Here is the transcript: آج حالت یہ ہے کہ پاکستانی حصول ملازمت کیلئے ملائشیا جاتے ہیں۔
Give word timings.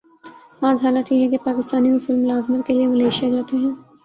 آج 0.61 0.77
حالت 0.83 1.11
یہ 1.11 1.23
ہے 1.23 1.29
کہ 1.29 1.37
پاکستانی 1.45 1.91
حصول 1.91 2.15
ملازمت 2.15 2.65
کیلئے 2.67 2.87
ملائشیا 2.87 3.29
جاتے 3.29 3.57
ہیں۔ 3.57 3.71